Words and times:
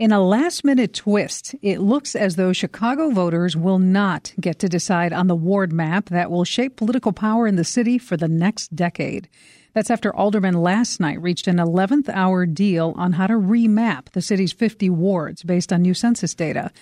In 0.00 0.12
a 0.12 0.20
last 0.22 0.64
minute 0.64 0.94
twist, 0.94 1.54
it 1.60 1.78
looks 1.78 2.16
as 2.16 2.36
though 2.36 2.54
Chicago 2.54 3.10
voters 3.10 3.54
will 3.54 3.78
not 3.78 4.32
get 4.40 4.58
to 4.60 4.66
decide 4.66 5.12
on 5.12 5.26
the 5.26 5.34
ward 5.34 5.74
map 5.74 6.08
that 6.08 6.30
will 6.30 6.44
shape 6.44 6.76
political 6.76 7.12
power 7.12 7.46
in 7.46 7.56
the 7.56 7.64
city 7.64 7.98
for 7.98 8.16
the 8.16 8.26
next 8.26 8.74
decade. 8.74 9.28
That's 9.74 9.90
after 9.90 10.16
aldermen 10.16 10.54
last 10.54 11.00
night 11.00 11.20
reached 11.20 11.46
an 11.46 11.58
11th 11.58 12.08
hour 12.08 12.46
deal 12.46 12.94
on 12.96 13.12
how 13.12 13.26
to 13.26 13.34
remap 13.34 14.12
the 14.12 14.22
city's 14.22 14.54
50 14.54 14.88
wards 14.88 15.42
based 15.42 15.70
on 15.70 15.82
new 15.82 15.92
census 15.92 16.34
data. 16.34 16.72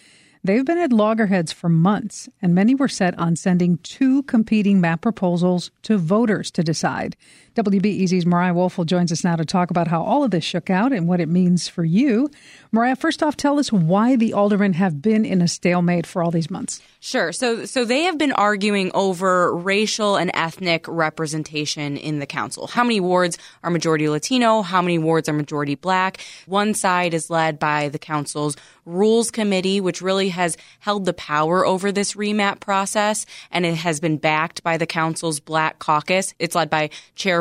They've 0.45 0.64
been 0.64 0.78
at 0.78 0.92
loggerheads 0.92 1.50
for 1.50 1.68
months, 1.68 2.28
and 2.40 2.54
many 2.54 2.76
were 2.76 2.87
set 2.87 3.18
on 3.18 3.34
sending 3.34 3.78
two 3.78 4.23
competing 4.23 4.80
map 4.80 5.00
proposals 5.00 5.73
to 5.82 5.98
voters 5.98 6.52
to 6.52 6.62
decide. 6.62 7.16
WBEZ's 7.58 8.24
Mariah 8.24 8.54
Woelfel 8.54 8.86
joins 8.86 9.10
us 9.10 9.24
now 9.24 9.34
to 9.34 9.44
talk 9.44 9.72
about 9.72 9.88
how 9.88 10.00
all 10.00 10.22
of 10.22 10.30
this 10.30 10.44
shook 10.44 10.70
out 10.70 10.92
and 10.92 11.08
what 11.08 11.20
it 11.20 11.28
means 11.28 11.66
for 11.66 11.84
you. 11.84 12.30
Mariah, 12.70 12.94
first 12.94 13.20
off, 13.20 13.36
tell 13.36 13.58
us 13.58 13.72
why 13.72 14.14
the 14.14 14.32
aldermen 14.32 14.74
have 14.74 15.02
been 15.02 15.24
in 15.24 15.42
a 15.42 15.48
stalemate 15.48 16.06
for 16.06 16.22
all 16.22 16.30
these 16.30 16.52
months. 16.52 16.80
Sure. 17.00 17.32
So, 17.32 17.64
so 17.64 17.84
they 17.84 18.02
have 18.02 18.16
been 18.16 18.30
arguing 18.30 18.92
over 18.94 19.52
racial 19.56 20.14
and 20.14 20.30
ethnic 20.34 20.86
representation 20.86 21.96
in 21.96 22.20
the 22.20 22.26
council. 22.26 22.68
How 22.68 22.84
many 22.84 23.00
wards 23.00 23.38
are 23.64 23.70
majority 23.70 24.09
Latino? 24.09 24.62
How 24.62 24.80
many 24.80 24.98
wards 24.98 25.28
are 25.28 25.32
majority 25.32 25.74
black? 25.74 26.20
One 26.46 26.74
side 26.74 27.12
is 27.12 27.28
led 27.28 27.59
by 27.59 27.88
the 27.88 27.98
council's 27.98 28.56
rules 28.84 29.30
committee, 29.30 29.80
which 29.80 30.00
really 30.00 30.30
has 30.30 30.56
held 30.80 31.04
the 31.04 31.12
power 31.12 31.66
over 31.66 31.93
this 31.93 32.15
remap 32.15 32.60
process, 32.60 33.26
and 33.50 33.66
it 33.66 33.74
has 33.74 34.00
been 34.00 34.16
backed 34.16 34.62
by 34.62 34.76
the 34.76 34.87
council's 34.87 35.40
black 35.40 35.78
caucus. 35.78 36.34
It's 36.38 36.54
led 36.54 36.70
by 36.70 36.90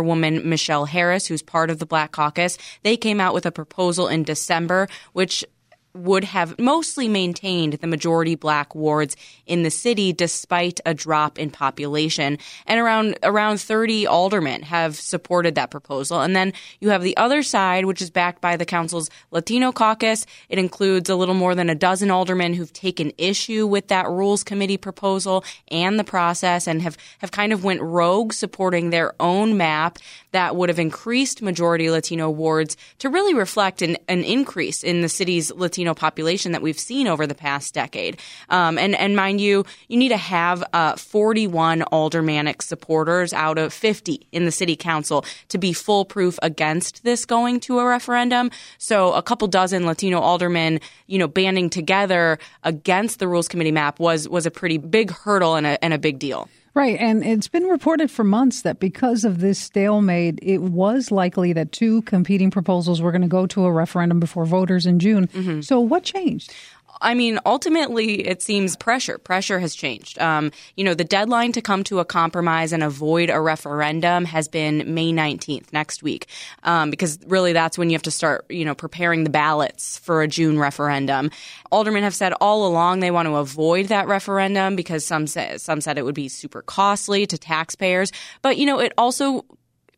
Chairwoman 0.07 0.47
Michelle 0.47 0.85
Harris, 0.85 1.27
who's 1.27 1.41
part 1.41 1.69
of 1.69 1.79
the 1.79 1.85
black 1.85 2.13
caucus. 2.13 2.57
They 2.83 2.95
came 2.95 3.19
out 3.19 3.33
with 3.33 3.45
a 3.45 3.51
proposal 3.51 4.07
in 4.07 4.23
December, 4.23 4.87
which 5.11 5.43
would 5.93 6.23
have 6.23 6.57
mostly 6.59 7.07
maintained 7.07 7.73
the 7.73 7.87
majority 7.87 8.35
black 8.35 8.75
wards 8.75 9.15
in 9.45 9.63
the 9.63 9.71
city 9.71 10.13
despite 10.13 10.79
a 10.85 10.93
drop 10.93 11.39
in 11.39 11.49
population. 11.49 12.37
And 12.65 12.79
around 12.79 13.17
around 13.23 13.59
30 13.59 14.05
aldermen 14.07 14.61
have 14.63 14.95
supported 14.95 15.55
that 15.55 15.71
proposal. 15.71 16.21
And 16.21 16.35
then 16.35 16.53
you 16.79 16.89
have 16.89 17.01
the 17.01 17.17
other 17.17 17.43
side, 17.43 17.85
which 17.85 18.01
is 18.01 18.09
backed 18.09 18.41
by 18.41 18.57
the 18.57 18.65
council's 18.65 19.09
Latino 19.31 19.71
caucus. 19.71 20.25
It 20.49 20.59
includes 20.59 21.09
a 21.09 21.15
little 21.15 21.35
more 21.35 21.55
than 21.55 21.69
a 21.69 21.75
dozen 21.75 22.11
aldermen 22.11 22.53
who've 22.53 22.73
taken 22.73 23.11
issue 23.17 23.65
with 23.65 23.87
that 23.87 24.07
rules 24.07 24.43
committee 24.43 24.77
proposal 24.77 25.43
and 25.69 25.99
the 25.99 26.03
process 26.03 26.67
and 26.67 26.81
have, 26.81 26.97
have 27.19 27.31
kind 27.31 27.53
of 27.53 27.63
went 27.63 27.81
rogue 27.81 28.33
supporting 28.33 28.89
their 28.89 29.13
own 29.19 29.57
map 29.57 29.97
that 30.31 30.55
would 30.55 30.69
have 30.69 30.79
increased 30.79 31.41
majority 31.41 31.89
Latino 31.89 32.29
wards 32.29 32.77
to 32.99 33.09
really 33.09 33.33
reflect 33.33 33.81
an, 33.81 33.97
an 34.07 34.23
increase 34.23 34.83
in 34.83 35.01
the 35.01 35.09
city's 35.09 35.51
Latino 35.51 35.86
population 35.95 36.51
that 36.51 36.61
we've 36.61 36.79
seen 36.79 37.07
over 37.07 37.27
the 37.27 37.35
past 37.35 37.73
decade. 37.73 38.19
Um, 38.49 38.77
and, 38.77 38.95
and 38.95 39.15
mind 39.15 39.41
you, 39.41 39.65
you 39.87 39.97
need 39.97 40.09
to 40.09 40.17
have 40.17 40.63
uh, 40.73 40.95
41 40.95 41.83
aldermanic 41.83 42.61
supporters 42.61 43.33
out 43.33 43.57
of 43.57 43.73
50 43.73 44.27
in 44.31 44.45
the 44.45 44.51
city 44.51 44.75
council 44.75 45.25
to 45.49 45.57
be 45.57 45.73
foolproof 45.73 46.39
against 46.41 47.03
this 47.03 47.25
going 47.25 47.59
to 47.61 47.79
a 47.79 47.85
referendum. 47.85 48.51
So 48.77 49.13
a 49.13 49.21
couple 49.21 49.47
dozen 49.47 49.85
Latino 49.85 50.19
aldermen, 50.19 50.79
you 51.07 51.17
know, 51.17 51.27
banding 51.27 51.69
together 51.69 52.39
against 52.63 53.19
the 53.19 53.27
rules 53.27 53.47
committee 53.47 53.71
map 53.71 53.99
was 53.99 54.27
was 54.27 54.45
a 54.45 54.51
pretty 54.51 54.77
big 54.77 55.11
hurdle 55.11 55.55
and 55.55 55.65
a, 55.65 55.83
and 55.83 55.93
a 55.93 55.97
big 55.97 56.19
deal. 56.19 56.49
Right. 56.77 56.99
And 56.99 57.25
it's 57.25 57.47
been 57.47 57.63
reported 57.63 58.11
for 58.11 58.23
months 58.23 58.61
that 58.61 58.79
because 58.79 59.25
of 59.25 59.39
this 59.39 59.57
stalemate, 59.57 60.37
it 60.43 60.59
was 60.59 61.09
likely 61.09 61.51
that 61.53 61.71
two 61.71 62.03
competing 62.03 62.51
proposals 62.51 63.01
were 63.01 63.11
going 63.11 63.23
to 63.23 63.27
go 63.27 63.47
to 63.47 63.65
a 63.65 63.71
referendum 63.71 64.19
before 64.19 64.45
voters 64.45 64.85
in 64.85 64.99
June. 64.99 65.25
Mm-hmm. 65.27 65.61
So 65.61 65.79
what 65.79 66.03
changed? 66.03 66.53
I 67.01 67.13
mean, 67.13 67.39
ultimately, 67.45 68.27
it 68.27 68.41
seems 68.41 68.75
pressure. 68.75 69.17
Pressure 69.17 69.59
has 69.59 69.75
changed. 69.75 70.19
Um, 70.19 70.51
you 70.75 70.83
know, 70.83 70.93
the 70.93 71.03
deadline 71.03 71.51
to 71.53 71.61
come 71.61 71.83
to 71.85 71.99
a 71.99 72.05
compromise 72.05 72.73
and 72.73 72.83
avoid 72.83 73.29
a 73.29 73.39
referendum 73.39 74.25
has 74.25 74.47
been 74.47 74.93
May 74.93 75.11
19th, 75.11 75.73
next 75.73 76.03
week, 76.03 76.27
um, 76.63 76.89
because 76.89 77.19
really 77.27 77.53
that's 77.53 77.77
when 77.77 77.89
you 77.89 77.95
have 77.95 78.03
to 78.03 78.11
start, 78.11 78.45
you 78.49 78.65
know, 78.65 78.75
preparing 78.75 79.23
the 79.23 79.29
ballots 79.29 79.97
for 79.99 80.21
a 80.21 80.27
June 80.27 80.59
referendum. 80.59 81.31
Aldermen 81.71 82.03
have 82.03 82.15
said 82.15 82.33
all 82.41 82.65
along 82.65 82.99
they 82.99 83.11
want 83.11 83.27
to 83.27 83.35
avoid 83.35 83.87
that 83.87 84.07
referendum 84.07 84.75
because 84.75 85.05
some 85.05 85.27
say, 85.27 85.57
some 85.57 85.81
said 85.81 85.97
it 85.97 86.05
would 86.05 86.15
be 86.15 86.29
super 86.29 86.61
costly 86.61 87.25
to 87.27 87.37
taxpayers. 87.37 88.11
But, 88.41 88.57
you 88.57 88.65
know, 88.65 88.79
it 88.79 88.93
also 88.97 89.45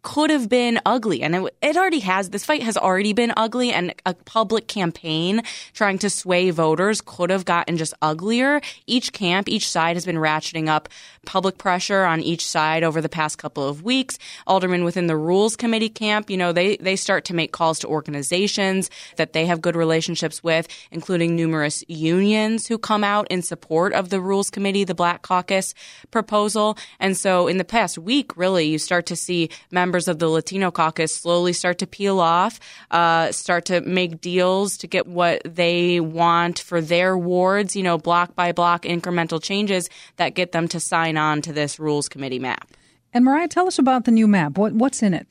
could 0.01 0.29
have 0.29 0.47
been 0.47 0.79
ugly. 0.85 1.21
And 1.21 1.35
it, 1.35 1.55
it, 1.61 1.77
already 1.77 1.99
has, 1.99 2.29
this 2.29 2.45
fight 2.45 2.63
has 2.63 2.77
already 2.77 3.13
been 3.13 3.33
ugly 3.35 3.71
and 3.71 3.93
a 4.05 4.13
public 4.13 4.67
campaign 4.67 5.41
trying 5.73 5.97
to 5.99 6.09
sway 6.09 6.51
voters 6.51 7.01
could 7.01 7.29
have 7.29 7.45
gotten 7.45 7.75
just 7.75 7.93
uglier. 8.01 8.61
Each 8.87 9.11
camp, 9.11 9.49
each 9.49 9.69
side 9.69 9.95
has 9.97 10.05
been 10.05 10.15
ratcheting 10.15 10.69
up 10.69 10.87
public 11.25 11.57
pressure 11.57 12.05
on 12.05 12.21
each 12.21 12.45
side 12.45 12.83
over 12.83 13.01
the 13.01 13.09
past 13.09 13.37
couple 13.37 13.67
of 13.67 13.83
weeks. 13.83 14.17
Aldermen 14.47 14.83
within 14.83 15.07
the 15.07 15.17
rules 15.17 15.55
committee 15.55 15.89
camp, 15.89 16.29
you 16.29 16.37
know, 16.37 16.53
they, 16.53 16.77
they 16.77 16.95
start 16.95 17.25
to 17.25 17.35
make 17.35 17.51
calls 17.51 17.79
to 17.79 17.87
organizations 17.87 18.89
that 19.17 19.33
they 19.33 19.45
have 19.45 19.61
good 19.61 19.75
relationships 19.75 20.41
with, 20.43 20.67
including 20.91 21.35
numerous 21.35 21.83
unions 21.87 22.67
who 22.67 22.77
come 22.77 23.03
out 23.03 23.27
in 23.29 23.41
support 23.41 23.93
of 23.93 24.09
the 24.09 24.21
rules 24.21 24.49
committee, 24.49 24.85
the 24.85 24.95
Black 24.95 25.23
Caucus 25.23 25.73
proposal. 26.09 26.77
And 26.99 27.17
so 27.17 27.47
in 27.47 27.57
the 27.57 27.65
past 27.65 27.97
week, 27.97 28.35
really, 28.37 28.67
you 28.67 28.79
start 28.79 29.05
to 29.07 29.15
see 29.15 29.49
members 29.71 29.88
members 29.89 30.07
of 30.07 30.19
the 30.19 30.29
Latino 30.29 30.69
caucus 30.69 31.15
slowly 31.15 31.51
start 31.51 31.79
to 31.79 31.87
peel 31.87 32.19
off, 32.19 32.59
uh, 32.91 33.31
start 33.31 33.65
to 33.65 33.81
make 33.81 34.21
deals 34.21 34.77
to 34.77 34.85
get 34.85 35.07
what 35.07 35.41
they 35.43 35.99
want 35.99 36.59
for 36.59 36.79
their 36.79 37.17
wards, 37.17 37.75
you 37.75 37.81
know, 37.81 37.97
block 37.97 38.35
by 38.35 38.51
block 38.51 38.83
incremental 38.83 39.41
changes 39.41 39.89
that 40.17 40.35
get 40.35 40.51
them 40.51 40.67
to 40.67 40.79
sign 40.79 41.17
on 41.17 41.41
to 41.41 41.51
this 41.51 41.79
rules 41.79 42.07
committee 42.07 42.37
map. 42.37 42.69
And 43.15 43.25
Mariah, 43.25 43.47
tell 43.47 43.65
us 43.65 43.79
about 43.79 44.05
the 44.05 44.11
new 44.11 44.27
map. 44.27 44.59
What, 44.59 44.73
what's 44.73 45.01
in 45.01 45.15
it? 45.15 45.27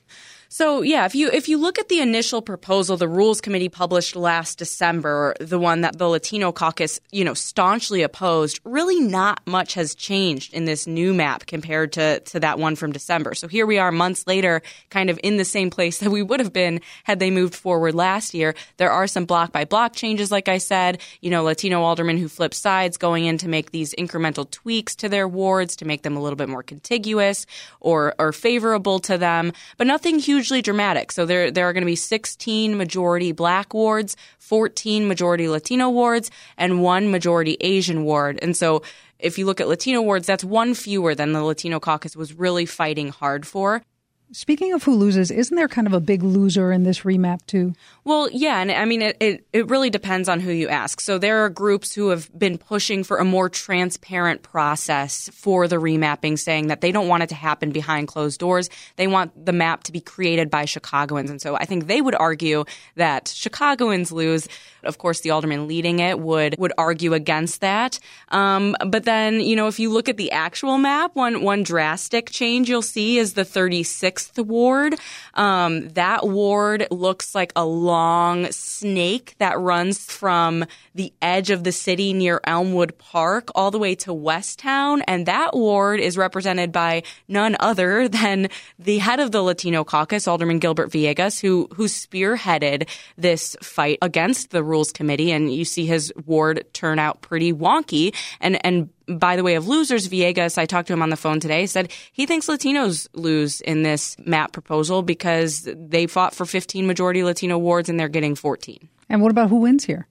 So 0.51 0.81
yeah, 0.81 1.05
if 1.05 1.13
you 1.13 1.29
if 1.29 1.47
you 1.47 1.59
look 1.59 1.77
at 1.77 1.89
the 1.89 1.99
initial 1.99 2.41
proposal 2.41 2.97
the 2.97 3.07
Rules 3.07 3.39
Committee 3.39 3.69
published 3.69 4.15
last 4.15 4.57
December, 4.57 5.35
the 5.39 5.59
one 5.59 5.81
that 5.81 5.99
the 5.99 6.09
Latino 6.09 6.51
caucus, 6.51 6.99
you 7.11 7.23
know, 7.23 7.35
staunchly 7.35 8.01
opposed, 8.01 8.59
really 8.63 8.99
not 8.99 9.45
much 9.45 9.75
has 9.75 9.93
changed 9.93 10.55
in 10.55 10.65
this 10.65 10.87
new 10.87 11.13
map 11.13 11.45
compared 11.45 11.93
to 11.93 12.19
to 12.21 12.39
that 12.39 12.57
one 12.57 12.75
from 12.75 12.91
December. 12.91 13.35
So 13.35 13.47
here 13.47 13.67
we 13.67 13.77
are 13.77 13.91
months 13.91 14.25
later, 14.25 14.63
kind 14.89 15.11
of 15.11 15.19
in 15.23 15.37
the 15.37 15.45
same 15.45 15.69
place 15.69 15.99
that 15.99 16.09
we 16.09 16.23
would 16.23 16.39
have 16.39 16.51
been 16.51 16.81
had 17.03 17.19
they 17.19 17.29
moved 17.29 17.53
forward 17.53 17.93
last 17.93 18.33
year. 18.33 18.55
There 18.77 18.91
are 18.91 19.05
some 19.05 19.25
block 19.25 19.51
by 19.51 19.65
block 19.65 19.93
changes 19.93 20.31
like 20.31 20.47
I 20.47 20.57
said, 20.57 20.99
you 21.21 21.29
know, 21.29 21.43
Latino 21.43 21.83
aldermen 21.83 22.17
who 22.17 22.27
flip 22.27 22.55
sides 22.55 22.97
going 22.97 23.25
in 23.25 23.37
to 23.37 23.47
make 23.47 23.69
these 23.69 23.93
incremental 23.93 24.49
tweaks 24.49 24.95
to 24.95 25.09
their 25.09 25.27
wards 25.27 25.75
to 25.75 25.85
make 25.85 26.01
them 26.01 26.17
a 26.17 26.19
little 26.19 26.37
bit 26.37 26.49
more 26.49 26.63
contiguous 26.63 27.45
or 27.81 28.15
or 28.17 28.33
favorable 28.33 28.97
to 29.01 29.15
them, 29.15 29.53
but 29.77 29.85
nothing 29.85 30.17
huge 30.17 30.38
hugely 30.39 30.61
dramatic. 30.61 31.11
So 31.11 31.25
there 31.25 31.51
there 31.51 31.67
are 31.67 31.73
going 31.73 31.81
to 31.81 31.85
be 31.85 31.97
16 31.97 32.77
majority 32.77 33.33
black 33.33 33.73
wards, 33.73 34.15
14 34.37 35.05
majority 35.05 35.49
Latino 35.49 35.89
wards, 35.89 36.31
and 36.57 36.81
one 36.81 37.11
majority 37.11 37.57
Asian 37.59 38.05
ward. 38.05 38.39
And 38.41 38.55
so 38.55 38.81
if 39.19 39.37
you 39.37 39.45
look 39.45 39.59
at 39.59 39.67
Latino 39.67 40.01
wards, 40.01 40.25
that's 40.25 40.45
one 40.45 40.75
fewer 40.75 41.13
than 41.13 41.33
the 41.33 41.43
Latino 41.43 41.77
caucus 41.81 42.15
was 42.15 42.33
really 42.33 42.65
fighting 42.65 43.09
hard 43.09 43.45
for. 43.45 43.81
Speaking 44.31 44.73
of 44.73 44.83
who 44.83 44.93
loses, 44.93 45.31
isn't 45.31 45.55
there 45.55 45.67
kind 45.67 45.87
of 45.87 45.93
a 45.93 45.99
big 45.99 46.21
loser 46.21 46.71
in 46.71 46.83
this 46.83 46.99
remap 46.99 47.43
too? 47.47 47.73
Well, 48.03 48.29
yeah, 48.31 48.59
and 48.59 48.71
I 48.71 48.85
mean 48.85 49.01
it, 49.01 49.17
it, 49.19 49.47
it 49.53 49.69
really 49.69 49.89
depends 49.89 50.29
on 50.29 50.39
who 50.39 50.51
you 50.51 50.67
ask. 50.69 51.01
So 51.01 51.17
there 51.17 51.43
are 51.45 51.49
groups 51.49 51.95
who 51.95 52.09
have 52.09 52.29
been 52.37 52.59
pushing 52.59 53.03
for 53.03 53.17
a 53.17 53.25
more 53.25 53.49
transparent 53.49 54.43
process 54.43 55.29
for 55.33 55.67
the 55.67 55.77
remapping, 55.77 56.37
saying 56.37 56.67
that 56.67 56.81
they 56.81 56.91
don't 56.91 57.07
want 57.07 57.23
it 57.23 57.29
to 57.29 57.35
happen 57.35 57.71
behind 57.71 58.07
closed 58.07 58.39
doors. 58.39 58.69
They 58.97 59.07
want 59.07 59.45
the 59.47 59.51
map 59.51 59.83
to 59.85 59.91
be 59.91 59.99
created 59.99 60.51
by 60.51 60.65
Chicagoans. 60.65 61.31
And 61.31 61.41
so 61.41 61.55
I 61.55 61.65
think 61.65 61.87
they 61.87 61.99
would 61.99 62.15
argue 62.15 62.65
that 62.97 63.29
Chicagoans 63.29 64.11
lose. 64.11 64.47
Of 64.83 64.99
course, 64.99 65.21
the 65.21 65.31
alderman 65.31 65.67
leading 65.67 65.99
it 65.99 66.19
would 66.19 66.55
would 66.59 66.71
argue 66.77 67.13
against 67.13 67.61
that. 67.61 67.99
Um, 68.29 68.75
but 68.85 69.05
then, 69.05 69.41
you 69.41 69.55
know, 69.55 69.67
if 69.67 69.79
you 69.79 69.89
look 69.89 70.07
at 70.07 70.17
the 70.17 70.31
actual 70.31 70.77
map, 70.77 71.15
one 71.15 71.41
one 71.41 71.63
drastic 71.63 72.29
change 72.29 72.69
you'll 72.69 72.83
see 72.83 73.17
is 73.17 73.33
the 73.33 73.43
36 73.43 74.18
6th 74.19 74.45
Ward. 74.45 74.95
Um, 75.33 75.89
that 75.89 76.27
ward 76.27 76.87
looks 76.91 77.35
like 77.35 77.51
a 77.55 77.65
long 77.65 78.51
snake 78.51 79.35
that 79.39 79.59
runs 79.59 79.99
from 79.99 80.65
the 80.95 81.13
edge 81.21 81.49
of 81.49 81.63
the 81.63 81.71
city 81.71 82.13
near 82.13 82.41
Elmwood 82.43 82.97
Park 82.97 83.49
all 83.55 83.71
the 83.71 83.79
way 83.79 83.95
to 83.95 84.13
West 84.13 84.59
Town. 84.59 85.01
And 85.03 85.25
that 85.25 85.53
ward 85.53 85.99
is 85.99 86.17
represented 86.17 86.71
by 86.71 87.03
none 87.27 87.55
other 87.59 88.07
than 88.19 88.49
the 88.77 88.97
head 88.97 89.19
of 89.19 89.31
the 89.31 89.41
Latino 89.41 89.83
caucus, 89.83 90.27
Alderman 90.27 90.59
Gilbert 90.59 90.91
Villegas, 90.91 91.39
who, 91.39 91.67
who 91.75 91.85
spearheaded 91.85 92.89
this 93.17 93.55
fight 93.61 93.99
against 94.01 94.51
the 94.51 94.63
Rules 94.63 94.91
Committee. 94.91 95.31
And 95.31 95.53
you 95.53 95.65
see 95.65 95.85
his 95.85 96.11
ward 96.25 96.65
turn 96.73 96.99
out 96.99 97.21
pretty 97.21 97.53
wonky. 97.53 98.15
And, 98.41 98.63
and 98.65 98.89
by 99.09 99.35
the 99.35 99.43
way 99.43 99.55
of 99.55 99.67
losers, 99.67 100.07
Villegas, 100.07 100.57
I 100.57 100.65
talked 100.65 100.87
to 100.87 100.93
him 100.93 101.01
on 101.01 101.09
the 101.09 101.17
phone 101.17 101.39
today, 101.39 101.65
said 101.65 101.91
he 102.11 102.25
thinks 102.25 102.47
Latinos 102.47 103.07
lose 103.13 103.61
in 103.61 103.83
this 103.83 104.15
map 104.19 104.51
proposal 104.51 105.01
because 105.01 105.67
they 105.75 106.07
fought 106.07 106.35
for 106.35 106.45
15 106.45 106.85
majority 106.85 107.23
Latino 107.23 107.57
wards 107.57 107.89
and 107.89 107.99
they're 107.99 108.07
getting 108.07 108.35
14. 108.35 108.87
And 109.09 109.21
what 109.21 109.31
about 109.31 109.49
who 109.49 109.57
wins 109.57 109.85
here? 109.85 110.07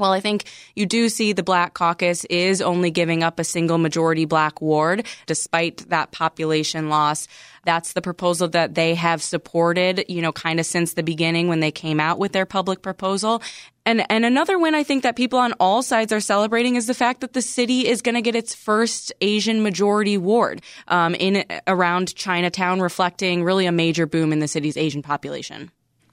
Well, 0.00 0.12
I 0.12 0.20
think 0.20 0.44
you 0.74 0.86
do 0.86 1.10
see 1.10 1.34
the 1.34 1.42
Black 1.42 1.74
Caucus 1.74 2.24
is 2.24 2.62
only 2.62 2.90
giving 2.90 3.22
up 3.22 3.38
a 3.38 3.44
single 3.44 3.76
majority 3.76 4.24
black 4.24 4.62
ward 4.62 5.06
despite 5.26 5.90
that 5.90 6.10
population 6.10 6.88
loss. 6.88 7.28
That's 7.66 7.92
the 7.92 8.00
proposal 8.00 8.48
that 8.48 8.74
they 8.74 8.94
have 8.94 9.22
supported, 9.22 10.06
you 10.08 10.22
know, 10.22 10.32
kind 10.32 10.58
of 10.58 10.64
since 10.64 10.94
the 10.94 11.02
beginning 11.02 11.48
when 11.48 11.60
they 11.60 11.70
came 11.70 12.00
out 12.00 12.18
with 12.18 12.32
their 12.32 12.46
public 12.46 12.80
proposal. 12.80 13.42
And, 13.84 14.10
and 14.10 14.24
another 14.24 14.58
win 14.58 14.74
I 14.74 14.84
think 14.84 15.02
that 15.02 15.16
people 15.16 15.38
on 15.38 15.52
all 15.60 15.82
sides 15.82 16.14
are 16.14 16.20
celebrating 16.20 16.76
is 16.76 16.86
the 16.86 16.94
fact 16.94 17.20
that 17.20 17.34
the 17.34 17.42
city 17.42 17.86
is 17.86 18.00
going 18.00 18.14
to 18.14 18.22
get 18.22 18.34
its 18.34 18.54
first 18.54 19.12
Asian 19.20 19.62
majority 19.62 20.16
ward 20.16 20.62
um, 20.88 21.14
in 21.14 21.44
around 21.66 22.14
Chinatown, 22.14 22.80
reflecting 22.80 23.44
really 23.44 23.66
a 23.66 23.72
major 23.72 24.06
boom 24.06 24.32
in 24.32 24.38
the 24.38 24.48
city's 24.48 24.78
Asian 24.78 25.02
population. 25.02 25.70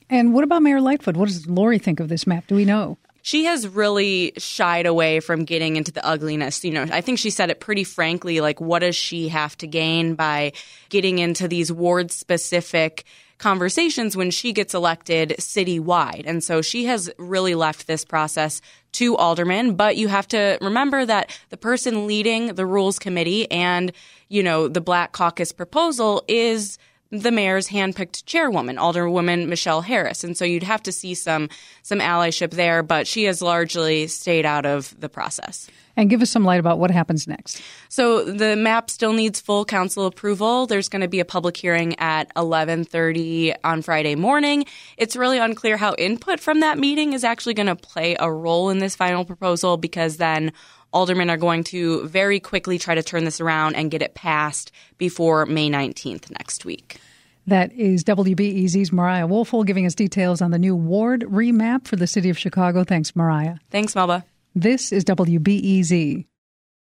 And 0.09 0.33
what 0.33 0.43
about 0.43 0.61
Mayor 0.61 0.81
Lightfoot? 0.81 1.15
What 1.15 1.29
does 1.29 1.47
Lori 1.47 1.79
think 1.79 2.01
of 2.01 2.09
this 2.09 2.27
map? 2.27 2.47
Do 2.47 2.55
we 2.55 2.65
know? 2.65 2.97
She 3.27 3.43
has 3.43 3.67
really 3.67 4.31
shied 4.37 4.85
away 4.85 5.19
from 5.19 5.43
getting 5.43 5.75
into 5.75 5.91
the 5.91 6.05
ugliness. 6.07 6.63
You 6.63 6.71
know, 6.71 6.85
I 6.89 7.01
think 7.01 7.19
she 7.19 7.29
said 7.29 7.49
it 7.49 7.59
pretty 7.59 7.83
frankly 7.83 8.39
like, 8.39 8.61
what 8.61 8.79
does 8.79 8.95
she 8.95 9.27
have 9.27 9.57
to 9.57 9.67
gain 9.67 10.15
by 10.15 10.53
getting 10.87 11.19
into 11.19 11.49
these 11.49 11.69
ward 11.69 12.09
specific 12.09 13.03
conversations 13.37 14.15
when 14.15 14.31
she 14.31 14.53
gets 14.53 14.73
elected 14.73 15.35
citywide? 15.39 16.23
And 16.25 16.41
so 16.41 16.61
she 16.61 16.85
has 16.85 17.11
really 17.17 17.53
left 17.53 17.85
this 17.85 18.05
process 18.05 18.61
to 18.93 19.17
aldermen. 19.17 19.75
But 19.75 19.97
you 19.97 20.07
have 20.07 20.29
to 20.29 20.57
remember 20.61 21.05
that 21.05 21.37
the 21.49 21.57
person 21.57 22.07
leading 22.07 22.55
the 22.55 22.65
rules 22.65 22.97
committee 22.97 23.51
and, 23.51 23.91
you 24.29 24.41
know, 24.41 24.69
the 24.69 24.79
Black 24.79 25.11
Caucus 25.11 25.51
proposal 25.51 26.23
is 26.29 26.77
the 27.11 27.31
mayor's 27.31 27.69
handpicked 27.69 28.25
chairwoman, 28.25 28.77
Alderwoman 28.77 29.47
Michelle 29.47 29.81
Harris. 29.81 30.23
And 30.23 30.37
so 30.37 30.45
you'd 30.45 30.63
have 30.63 30.83
to 30.83 30.91
see 30.91 31.13
some 31.13 31.49
some 31.81 31.99
allyship 31.99 32.51
there, 32.51 32.83
but 32.83 33.07
she 33.07 33.23
has 33.25 33.41
largely 33.41 34.07
stayed 34.07 34.45
out 34.45 34.65
of 34.65 34.99
the 34.99 35.09
process. 35.09 35.69
And 35.95 36.11
give 36.11 36.21
us 36.21 36.29
some 36.29 36.45
light 36.45 36.59
about 36.59 36.77
what 36.77 36.91
happens 36.91 37.27
next. 37.27 37.59
So 37.89 38.23
the 38.23 38.55
map 38.55 38.91
still 38.91 39.13
needs 39.13 39.41
full 39.41 39.65
council 39.65 40.05
approval. 40.05 40.67
There's 40.67 40.89
going 40.89 41.01
to 41.01 41.07
be 41.07 41.19
a 41.19 41.25
public 41.25 41.57
hearing 41.57 41.97
at 41.99 42.31
11:30 42.35 43.55
on 43.63 43.81
Friday 43.81 44.15
morning. 44.15 44.65
It's 44.97 45.15
really 45.15 45.39
unclear 45.39 45.75
how 45.77 45.95
input 45.97 46.39
from 46.39 46.59
that 46.59 46.77
meeting 46.77 47.13
is 47.13 47.23
actually 47.23 47.55
going 47.55 47.67
to 47.67 47.75
play 47.75 48.15
a 48.19 48.31
role 48.31 48.69
in 48.69 48.77
this 48.77 48.95
final 48.95 49.25
proposal 49.25 49.77
because 49.77 50.17
then 50.17 50.51
aldermen 50.93 51.29
are 51.29 51.37
going 51.37 51.63
to 51.65 52.07
very 52.07 52.39
quickly 52.39 52.77
try 52.77 52.95
to 52.95 53.03
turn 53.03 53.25
this 53.25 53.41
around 53.41 53.75
and 53.75 53.91
get 53.91 54.01
it 54.01 54.13
passed 54.13 54.71
before 54.97 55.45
May 55.45 55.69
19th 55.69 56.31
next 56.31 56.65
week. 56.65 56.99
That 57.47 57.71
is 57.73 58.03
WBEZ's 58.03 58.91
Mariah 58.91 59.27
Woelfel 59.27 59.65
giving 59.65 59.85
us 59.85 59.95
details 59.95 60.41
on 60.41 60.51
the 60.51 60.59
new 60.59 60.75
ward 60.75 61.21
remap 61.21 61.87
for 61.87 61.95
the 61.95 62.07
city 62.07 62.29
of 62.29 62.37
Chicago. 62.37 62.83
Thanks, 62.83 63.15
Mariah. 63.15 63.55
Thanks, 63.71 63.95
Melba. 63.95 64.25
This 64.53 64.91
is 64.91 65.05
WBEZ. 65.05 66.25